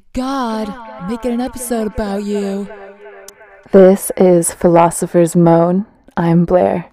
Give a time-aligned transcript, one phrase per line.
[0.00, 2.66] my god, I'm making an episode about you.
[3.70, 5.84] This is Philosopher's Moan.
[6.16, 6.90] I'm Blair.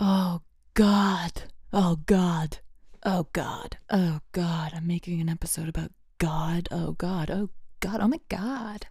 [0.00, 0.40] Oh
[0.72, 1.42] god.
[1.74, 2.58] Oh god.
[3.04, 3.76] Oh god.
[3.90, 4.72] Oh god.
[4.74, 6.68] I'm making an episode about God.
[6.70, 7.30] Oh god.
[7.30, 7.50] Oh
[7.80, 8.00] god.
[8.00, 8.86] Oh my god.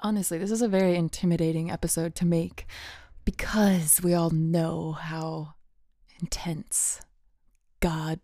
[0.00, 2.66] Honestly, this is a very intimidating episode to make
[3.24, 5.54] because we all know how
[6.20, 7.02] intense
[7.78, 8.18] God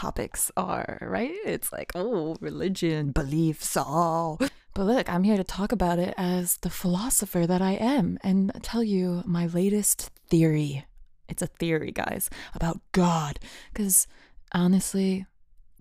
[0.00, 1.34] topics are, right?
[1.44, 4.40] It's like, oh, religion, beliefs, all.
[4.74, 8.50] But look, I'm here to talk about it as the philosopher that I am and
[8.62, 10.86] tell you my latest theory.
[11.28, 13.40] It's a theory, guys, about God.
[13.70, 14.06] Because
[14.52, 15.26] honestly,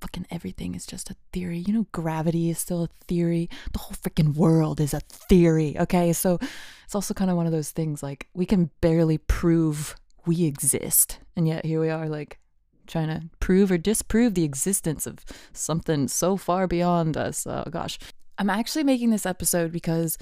[0.02, 1.60] fucking everything is just a theory.
[1.60, 3.50] You know, gravity is still a theory.
[3.72, 6.12] The whole freaking world is a theory, okay?
[6.12, 6.40] So
[6.84, 11.20] it's also kind of one of those things like we can barely prove we exist.
[11.38, 12.38] And yet here we are, like,
[12.90, 15.24] trying to prove or disprove the existence of
[15.54, 17.48] something so far beyond us.
[17.48, 17.98] Oh gosh.
[18.38, 20.18] I'm actually making this episode because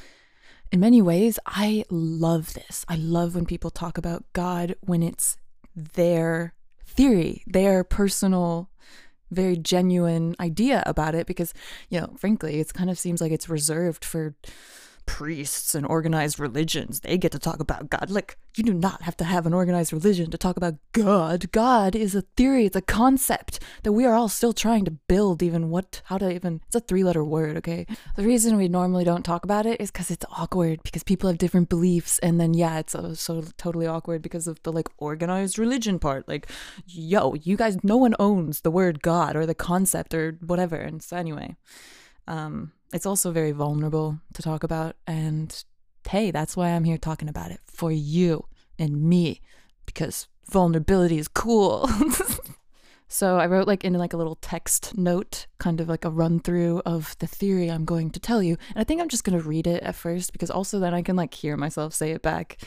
[0.71, 2.85] in many ways I love this.
[2.87, 5.37] I love when people talk about God when it's
[5.75, 6.53] their
[6.85, 8.69] theory, their personal
[9.29, 11.53] very genuine idea about it because
[11.89, 14.35] you know frankly it kind of seems like it's reserved for
[15.08, 17.00] priests and organized religions.
[17.00, 18.11] They get to talk about God.
[18.11, 21.52] Like, you do not have to have an organized religion to talk about God.
[21.52, 25.41] God is a theory, it's a concept that we are all still trying to build,
[25.41, 27.88] even what, how to even, it's a three letter word, okay?
[28.16, 31.39] The reason we normally don't talk about it is because it's awkward, because people have
[31.39, 32.19] different beliefs.
[32.19, 36.27] And then, yeah, it's so, so totally awkward because of the like organized religion part.
[36.27, 36.47] Like,
[36.86, 40.75] yo, you guys, no one owns the word God or the concept or whatever.
[40.75, 41.55] And so, anyway,
[42.27, 44.95] um, it's also very vulnerable to talk about.
[45.05, 45.63] And
[46.09, 48.45] hey, that's why I'm here talking about it for you
[48.80, 49.41] and me,
[49.85, 51.89] because vulnerability is cool.
[53.08, 56.39] so I wrote like in like a little text note, kind of like a run
[56.39, 58.58] through of the theory I'm going to tell you.
[58.69, 61.15] And I think I'm just gonna read it at first because also then I can
[61.15, 62.58] like hear myself say it back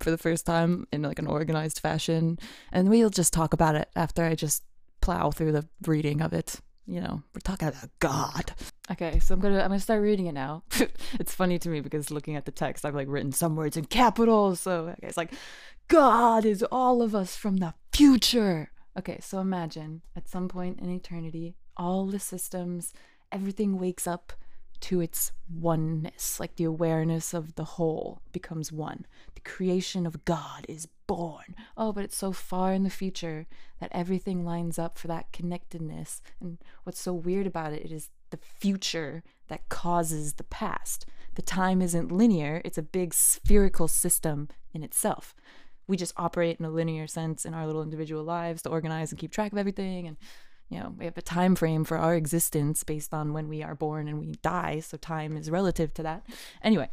[0.00, 2.38] for the first time in like an organized fashion.
[2.72, 4.64] And we'll just talk about it after I just
[5.00, 8.54] plow through the reading of it you know, we're talking about God.
[8.90, 10.62] Okay, so I'm gonna I'm gonna start reading it now.
[11.20, 13.84] it's funny to me because looking at the text, I've like written some words in
[13.84, 14.60] capitals.
[14.60, 15.32] So okay, it's like
[15.88, 18.70] God is all of us from the future.
[18.98, 22.92] Okay, so imagine at some point in eternity, all the systems,
[23.30, 24.32] everything wakes up
[24.80, 29.06] to its oneness, like the awareness of the whole becomes one.
[29.34, 31.56] The creation of God is born.
[31.76, 33.46] Oh, but it's so far in the future
[33.80, 36.22] that everything lines up for that connectedness.
[36.40, 41.06] And what's so weird about it, it is the future that causes the past.
[41.34, 45.34] The time isn't linear, it's a big spherical system in itself.
[45.86, 49.18] We just operate in a linear sense in our little individual lives to organize and
[49.18, 50.16] keep track of everything and
[50.68, 53.74] you know, we have a time frame for our existence based on when we are
[53.74, 56.24] born and we die, so time is relative to that.
[56.62, 56.90] Anyway,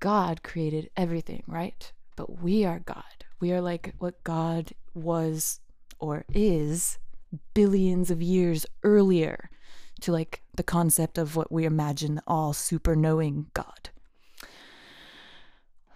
[0.00, 1.92] God created everything, right?
[2.16, 3.04] But we are God.
[3.40, 5.60] We are like what God was
[6.00, 6.98] or is
[7.54, 9.48] billions of years earlier
[10.02, 13.90] to like the concept of what we imagine all super knowing God.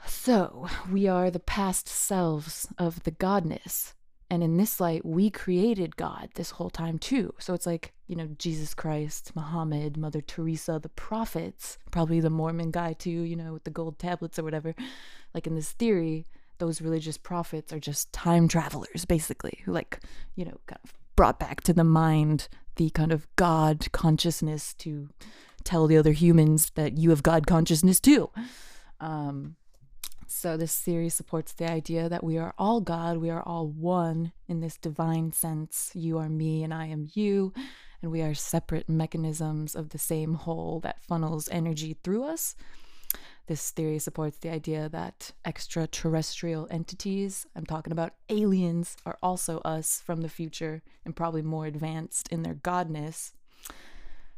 [0.07, 3.95] So, we are the past selves of the godness
[4.33, 7.35] and in this light, we created God this whole time too.
[7.39, 12.71] So it's like, you know, Jesus Christ, Muhammad, Mother Teresa, the prophets, probably the Mormon
[12.71, 14.75] guy too, you know, with the gold tablets or whatever.
[15.35, 16.25] Like in this theory,
[16.57, 20.01] those religious prophets are just time travelers, basically, who, like,
[20.35, 25.09] you know, kind of brought back to the mind the kind of God consciousness to
[25.65, 28.31] tell the other humans that you have God consciousness too.
[29.01, 29.57] Um,
[30.27, 34.33] so, this theory supports the idea that we are all God, we are all one
[34.49, 35.91] in this divine sense.
[35.95, 37.53] You are me and I am you,
[38.01, 42.57] and we are separate mechanisms of the same whole that funnels energy through us.
[43.47, 50.01] This theory supports the idea that extraterrestrial entities, I'm talking about aliens, are also us
[50.05, 53.33] from the future and probably more advanced in their godness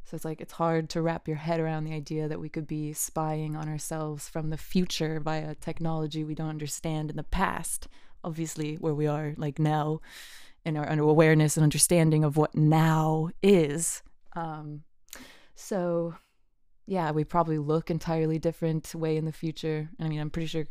[0.05, 2.67] so it's like it's hard to wrap your head around the idea that we could
[2.67, 7.89] be spying on ourselves from the future via technology we don't understand in the past.
[8.23, 10.00] Obviously, where we are like now,
[10.65, 14.03] in our awareness and understanding of what now is.
[14.35, 14.83] Um,
[15.55, 16.15] so,
[16.87, 19.91] yeah, we probably look entirely different way in the future.
[20.01, 20.67] I mean, I'm pretty sure,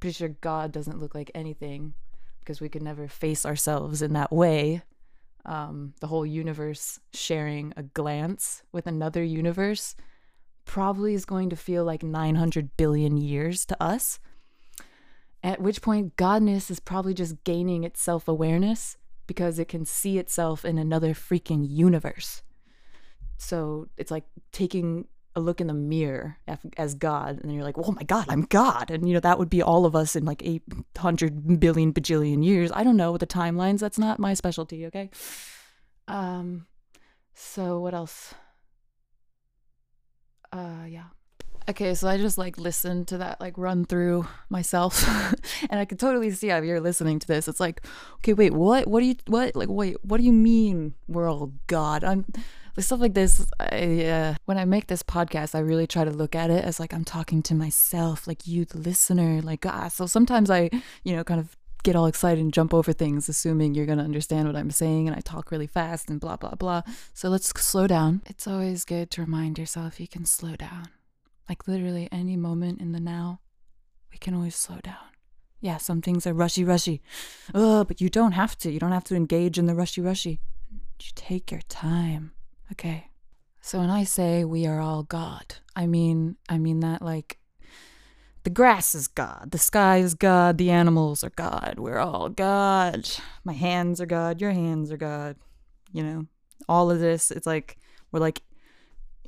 [0.00, 1.94] pretty sure God doesn't look like anything
[2.40, 4.82] because we could never face ourselves in that way
[5.44, 9.94] um, the whole universe sharing a glance with another universe
[10.64, 14.18] probably is going to feel like 900 billion years to us.
[15.42, 20.18] At which point, godness is probably just gaining its self awareness because it can see
[20.18, 22.42] itself in another freaking universe.
[23.38, 25.06] so it's like taking
[25.40, 26.38] look in the mirror
[26.76, 28.90] as God, and then you're like, oh my God, I'm God.
[28.90, 32.70] And, you know, that would be all of us in like 800 billion bajillion years.
[32.74, 33.80] I don't know the timelines.
[33.80, 35.10] That's not my specialty, okay?
[36.08, 36.66] Um,
[37.34, 38.34] so what else?
[40.52, 41.04] Uh, yeah.
[41.68, 45.06] Okay, so I just like listened to that like run through myself,
[45.70, 47.46] and I could totally see how you're listening to this.
[47.46, 48.88] It's like, okay, wait, what?
[48.88, 49.54] What do you what?
[49.54, 52.02] Like, wait, what do you mean we're all God?
[52.02, 52.24] I'm
[52.76, 53.46] like stuff like this.
[53.58, 56.80] I, uh, when I make this podcast, I really try to look at it as
[56.80, 59.40] like I'm talking to myself, like you, the listener.
[59.42, 60.70] Like ah, so sometimes I,
[61.04, 64.46] you know, kind of get all excited and jump over things, assuming you're gonna understand
[64.46, 66.82] what I'm saying, and I talk really fast and blah blah blah.
[67.14, 68.22] So let's slow down.
[68.26, 70.88] It's always good to remind yourself you can slow down
[71.50, 73.40] like literally any moment in the now,
[74.12, 75.10] we can always slow down.
[75.60, 77.02] Yeah, some things are rushy, rushy.
[77.52, 78.70] Oh, but you don't have to.
[78.70, 80.40] You don't have to engage in the rushy, rushy.
[80.70, 82.32] You take your time.
[82.72, 83.08] Okay.
[83.60, 87.38] So when I say we are all God, I mean I mean that like
[88.42, 91.74] the grass is God, the sky is God, the animals are God.
[91.78, 93.08] We're all God.
[93.44, 95.36] My hands are God, your hands are God.
[95.92, 96.26] You know,
[96.68, 97.76] all of this, it's like
[98.12, 98.42] we're like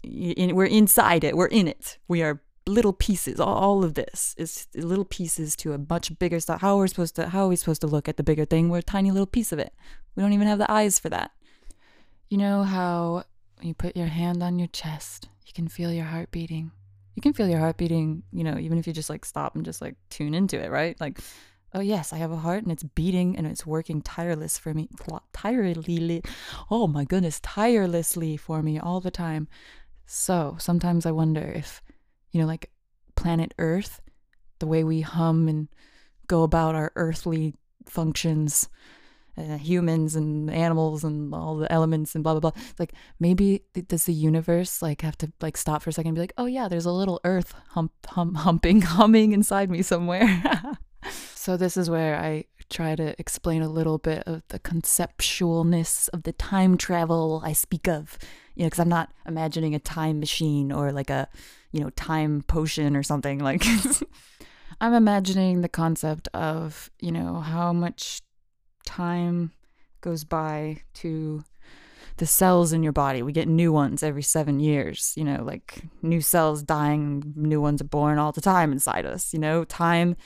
[0.04, 1.36] we're inside it.
[1.36, 1.98] We're in it.
[2.08, 3.38] We are little pieces.
[3.38, 6.60] All, all of this is little pieces to a much bigger stuff.
[6.60, 7.28] How are we supposed to?
[7.28, 8.68] How are we supposed to look at the bigger thing?
[8.68, 9.72] We're a tiny little piece of it.
[10.16, 11.32] We don't even have the eyes for that.
[12.28, 13.24] You know how
[13.64, 16.72] you put your hand on your chest, you can feel your heart beating.
[17.14, 18.22] You can feel your heart beating.
[18.32, 20.98] You know, even if you just like stop and just like tune into it, right?
[21.00, 21.18] Like
[21.74, 24.88] oh yes, I have a heart and it's beating and it's working tireless for me,
[25.32, 26.22] tirelessly.
[26.70, 29.48] Oh my goodness, tirelessly for me all the time.
[30.06, 31.82] So sometimes I wonder if,
[32.30, 32.70] you know, like
[33.14, 34.00] planet Earth,
[34.58, 35.68] the way we hum and
[36.26, 37.54] go about our earthly
[37.86, 38.68] functions,
[39.36, 42.62] uh, humans and animals and all the elements and blah blah blah.
[42.70, 46.16] It's like maybe does the universe like have to like stop for a second and
[46.16, 50.42] be like, oh yeah, there's a little Earth hump hum humping humming inside me somewhere.
[51.34, 56.22] so this is where I try to explain a little bit of the conceptualness of
[56.22, 58.18] the time travel I speak of
[58.54, 61.28] you know, because I'm not imagining a time machine or like a,
[61.72, 63.38] you know, time potion or something.
[63.38, 63.64] Like,
[64.80, 68.20] I'm imagining the concept of, you know, how much
[68.84, 69.52] time
[70.00, 71.44] goes by to
[72.18, 73.22] the cells in your body.
[73.22, 77.80] We get new ones every seven years, you know, like new cells dying, new ones
[77.80, 80.16] are born all the time inside us, you know, time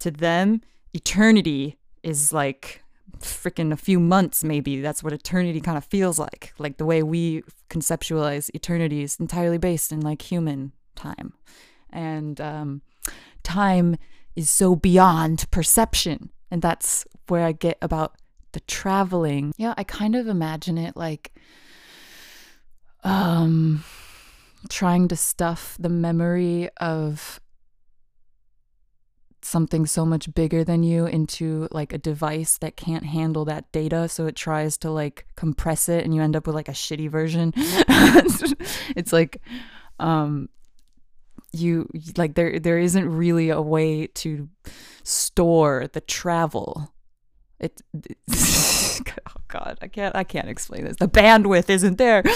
[0.00, 0.60] to them,
[0.92, 2.82] eternity is like
[3.18, 4.80] freaking a few months maybe.
[4.80, 9.58] That's what eternity kind of feels like like the way we conceptualize eternity is entirely
[9.58, 11.34] based in like human time.
[11.90, 12.82] And um,
[13.42, 13.96] time
[14.34, 18.14] is so beyond perception and that's where i get about
[18.52, 19.52] the traveling.
[19.56, 21.32] Yeah i kind of imagine it like
[23.02, 23.84] um
[24.68, 27.40] trying to stuff the memory of
[29.44, 34.08] something so much bigger than you into like a device that can't handle that data.
[34.08, 37.10] So it tries to like compress it and you end up with like a shitty
[37.10, 37.52] version.
[38.96, 39.40] It's like
[40.00, 40.48] um
[41.52, 44.48] you like there there isn't really a way to
[45.02, 46.93] store the travel
[47.64, 47.82] it,
[49.26, 50.96] oh god i can't i can't explain this.
[50.96, 52.22] The bandwidth isn't there.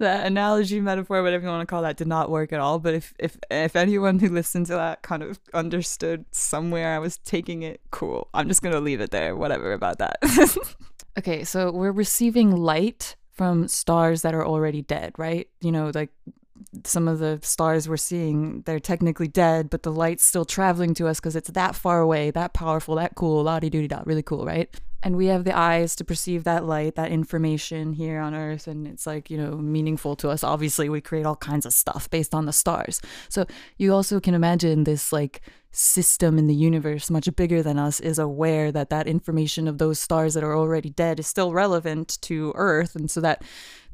[0.00, 2.92] That analogy metaphor whatever you want to call that did not work at all but
[2.92, 7.62] if if if anyone who listened to that kind of understood somewhere i was taking
[7.62, 8.28] it cool.
[8.34, 10.16] I'm just gonna leave it there whatever about that.
[11.18, 15.48] Okay so we're receiving light from stars that are already dead right?
[15.60, 16.10] You know like
[16.84, 21.06] some of the stars we're seeing, they're technically dead, but the light's still traveling to
[21.06, 24.22] us because it's that far away, that powerful, that cool, la di doo da, really
[24.22, 24.74] cool, right?
[25.00, 28.86] And we have the eyes to perceive that light, that information here on Earth, and
[28.86, 30.42] it's like, you know, meaningful to us.
[30.42, 33.00] Obviously, we create all kinds of stuff based on the stars.
[33.28, 33.46] So
[33.76, 38.18] you also can imagine this like system in the universe, much bigger than us, is
[38.18, 42.52] aware that that information of those stars that are already dead is still relevant to
[42.56, 42.96] Earth.
[42.96, 43.44] And so that,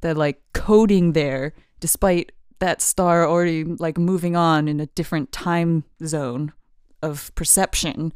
[0.00, 5.84] that like coding there, despite that star already like moving on in a different time
[6.02, 6.52] zone
[7.02, 8.12] of perception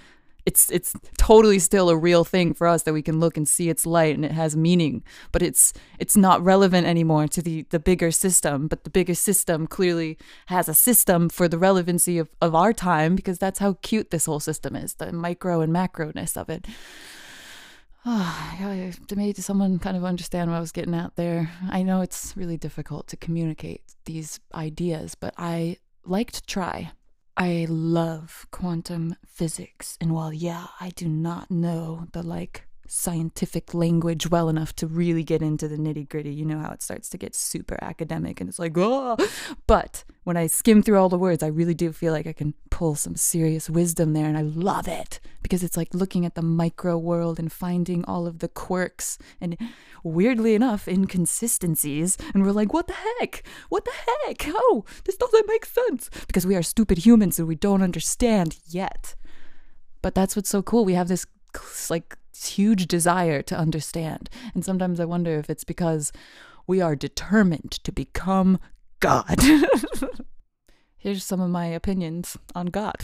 [0.49, 3.69] it's it's totally still a real thing for us that we can look and see
[3.69, 5.05] its light and it has meaning.
[5.31, 8.67] But it's it's not relevant anymore to the the bigger system.
[8.67, 10.17] But the bigger system clearly
[10.47, 14.25] has a system for the relevancy of, of our time because that's how cute this
[14.25, 16.67] whole system is the micro and macroness of it
[18.11, 21.51] oh, to me, someone kind of understand what I was getting at there.
[21.69, 26.93] I know it's really difficult to communicate these ideas, but I like to try.
[27.37, 34.29] I love quantum physics, and while yeah, I do not know the like scientific language
[34.31, 36.33] well enough to really get into the nitty gritty.
[36.33, 39.17] You know how it starts to get super academic and it's like, oh.
[39.67, 42.55] But when I skim through all the words, I really do feel like I can
[42.71, 44.27] pull some serious wisdom there.
[44.27, 48.27] And I love it because it's like looking at the micro world and finding all
[48.27, 49.57] of the quirks and
[50.03, 52.19] weirdly enough, inconsistencies.
[52.35, 53.43] And we're like, what the heck?
[53.69, 53.93] What the
[54.27, 54.45] heck?
[54.49, 59.15] Oh, this doesn't make sense because we are stupid humans and we don't understand yet.
[60.03, 60.85] But that's what's so cool.
[60.85, 61.27] We have this
[61.89, 64.31] like huge desire to understand.
[64.55, 66.13] And sometimes I wonder if it's because
[66.67, 68.59] we are determined to become
[69.01, 69.37] God.
[70.97, 72.97] Here's some of my opinions on God.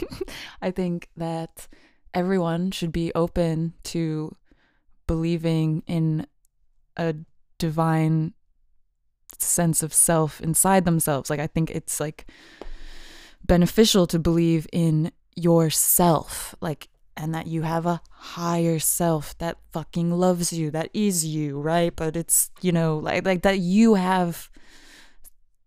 [0.62, 1.66] I think that
[2.14, 4.34] everyone should be open to
[5.06, 6.26] believing in
[6.96, 7.14] a
[7.58, 8.34] divine
[9.38, 11.30] sense of self inside themselves.
[11.30, 12.26] Like, I think it's like
[13.44, 16.54] beneficial to believe in yourself.
[16.60, 16.88] Like,
[17.18, 21.94] and that you have a higher self that fucking loves you, that is you, right?
[21.94, 24.48] But it's, you know, like like that you have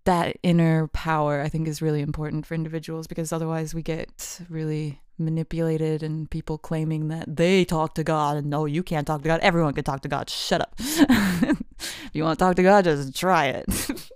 [0.05, 5.00] that inner power I think is really important for individuals because otherwise we get really
[5.20, 9.27] manipulated and people claiming that they talk to God and no, you can't talk to
[9.27, 9.41] God.
[9.41, 10.29] Everyone can talk to God.
[10.29, 10.74] Shut up.
[10.79, 13.65] if you want to talk to God, just try it.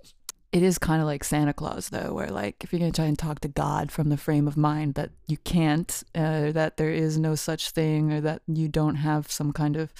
[0.56, 3.18] it is kind of like Santa Claus, though, where like if you're gonna try and
[3.18, 7.18] talk to God from the frame of mind that you can't, uh, that there is
[7.18, 9.92] no such thing, or that you don't have some kind of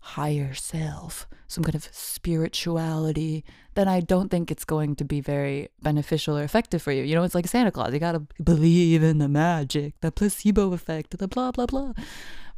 [0.00, 5.70] higher self, some kind of spirituality, then I don't think it's going to be very
[5.80, 7.02] beneficial or effective for you.
[7.02, 7.94] You know, it's like Santa Claus.
[7.94, 11.94] You gotta believe in the magic, the placebo effect, the blah blah blah.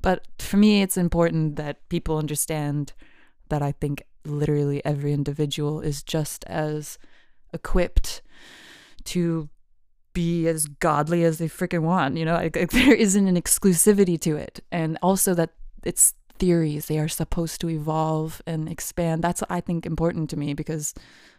[0.03, 2.93] But for me, it's important that people understand
[3.49, 6.99] that I think literally every individual is just as
[7.53, 8.23] equipped
[9.05, 9.49] to
[10.13, 12.17] be as godly as they freaking want.
[12.17, 14.61] You know, like, there isn't an exclusivity to it.
[14.73, 15.51] And also that
[15.85, 19.23] it's theories, they are supposed to evolve and expand.
[19.23, 20.95] That's, I think, important to me because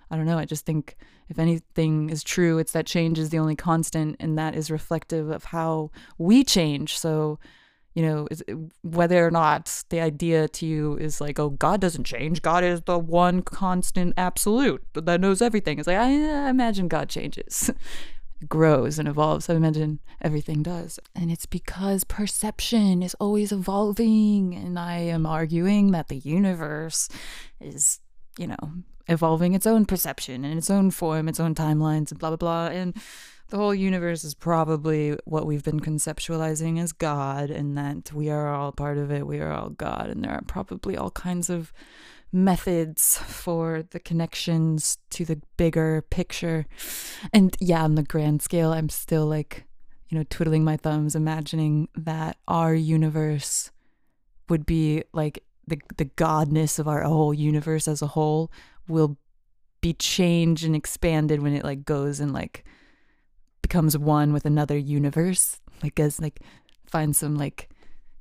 [0.10, 0.38] I don't know.
[0.38, 0.96] I just think
[1.30, 5.30] if anything is true, it's that change is the only constant, and that is reflective
[5.30, 6.98] of how we change.
[6.98, 7.40] So,
[7.96, 12.04] you know, uh, whether or not the idea to you is like, oh, God doesn't
[12.04, 12.42] change.
[12.42, 15.80] God is the one constant absolute that knows everything.
[15.80, 17.72] It's like, I, I imagine God changes,
[18.50, 19.50] grows and evolves.
[19.50, 21.00] I imagine everything does.
[21.16, 24.54] And it's because perception is always evolving.
[24.54, 27.08] And I am arguing that the universe
[27.62, 28.02] is,
[28.38, 28.74] you know,
[29.08, 32.68] evolving its own perception and its own form, its own timelines, and blah, blah, blah.
[32.68, 32.94] And
[33.50, 38.54] the whole universe is probably what we've been conceptualizing as God, and that we are
[38.54, 39.28] all part of it.
[39.28, 41.72] We are all God, and there are probably all kinds of
[42.32, 46.66] methods for the connections to the bigger picture.
[47.32, 49.66] And yeah, on the grand scale, I'm still like,
[50.10, 53.72] you know, twiddling my thumbs, imagining that our universe
[54.50, 58.52] would be like the the godness of our whole universe as a whole
[58.88, 59.18] will
[59.82, 62.64] be changed and expanded when it like goes and like
[63.66, 66.40] becomes one with another universe, like as like
[66.86, 67.68] find some like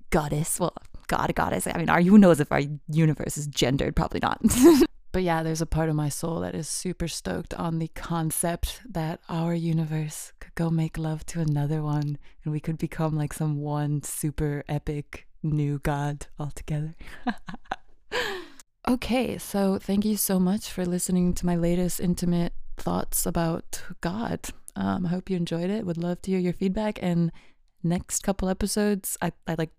[0.08, 0.72] goddess, well,
[1.06, 1.66] god goddess.
[1.66, 3.94] I mean, our who knows if our universe is gendered?
[3.94, 4.40] Probably not.
[5.12, 8.80] but yeah, there's a part of my soul that is super stoked on the concept
[8.88, 13.34] that our universe could go make love to another one, and we could become like
[13.34, 16.94] some one super epic new god altogether.
[18.88, 24.40] okay, so thank you so much for listening to my latest intimate thoughts about God.
[24.76, 25.86] Um, I hope you enjoyed it.
[25.86, 26.98] Would love to hear your feedback.
[27.02, 27.30] And
[27.82, 29.70] next couple episodes, I, I like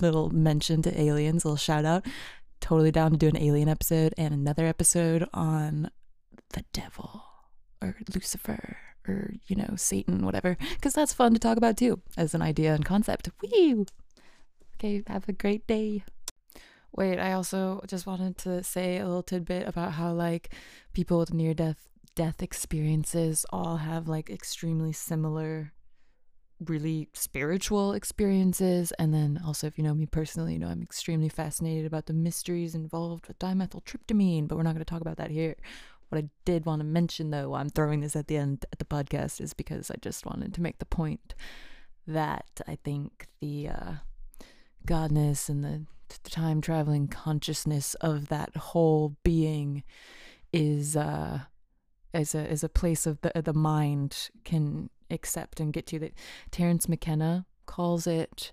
[0.00, 2.04] little mention to aliens, a little shout out.
[2.60, 5.90] Totally down to do an alien episode and another episode on
[6.50, 7.22] the devil
[7.82, 12.34] or Lucifer or, you know, Satan, whatever, because that's fun to talk about too as
[12.34, 13.28] an idea and concept.
[13.42, 13.84] Woo!
[14.76, 16.04] Okay, have a great day.
[16.96, 20.54] Wait, I also just wanted to say a little tidbit about how, like,
[20.92, 25.72] people with near death death experiences all have like extremely similar
[26.66, 28.92] really spiritual experiences.
[28.98, 32.12] And then also if you know me personally you know i'm extremely fascinated about the
[32.12, 35.56] mysteries involved with dimethyltryptamine but we're not going to talk about that here.
[36.08, 38.84] What i did want to mention though i'm throwing this at the end at the
[38.84, 41.34] podcast is because i just wanted to make the point
[42.06, 43.92] that i think the uh
[44.86, 45.86] godness and the
[46.22, 49.82] time traveling consciousness of that whole being
[50.52, 51.40] is uh
[52.14, 56.14] as a as a place of the the mind can accept and get to that
[56.50, 58.52] Terence McKenna calls it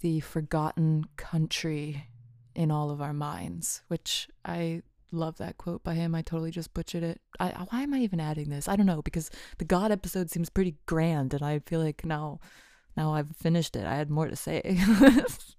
[0.00, 2.08] the forgotten country
[2.54, 6.14] in all of our minds, which I love that quote by him.
[6.14, 7.20] I totally just butchered it.
[7.40, 8.68] I, why am I even adding this?
[8.68, 12.40] I don't know because the God episode seems pretty grand, and I feel like now,
[12.96, 13.86] now I've finished it.
[13.86, 14.78] I had more to say.